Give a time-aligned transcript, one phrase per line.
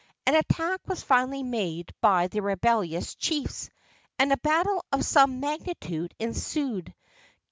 [0.25, 3.69] An attack was finally made by the rebellious chiefs,
[4.17, 6.91] and a battle of some magnitude ensued.